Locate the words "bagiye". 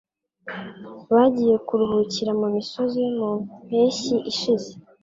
1.13-1.55